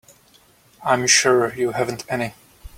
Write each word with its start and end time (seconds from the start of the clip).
I'm 0.83 1.05
sure 1.05 1.53
you 1.53 1.73
haven't 1.73 2.05
any. 2.09 2.33